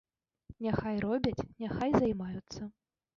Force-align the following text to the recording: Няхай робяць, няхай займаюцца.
Няхай 0.67 0.95
робяць, 1.05 1.45
няхай 1.65 1.91
займаюцца. 2.01 2.61